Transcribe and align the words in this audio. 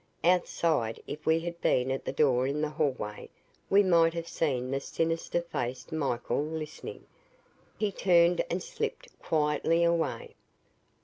Outside, 0.23 0.99
if 1.05 1.27
we 1.27 1.41
had 1.41 1.61
been 1.61 1.91
at 1.91 2.05
the 2.05 2.11
door 2.11 2.47
in 2.47 2.59
the 2.63 2.71
hallway, 2.71 3.29
we 3.69 3.83
might 3.83 4.15
have 4.15 4.27
seen 4.27 4.71
the 4.71 4.79
sinister 4.79 5.41
faced 5.43 5.91
Michael 5.91 6.43
listening. 6.43 7.05
He 7.77 7.91
turned 7.91 8.43
and 8.49 8.63
slipped 8.63 9.09
quietly 9.19 9.83
away. 9.83 10.33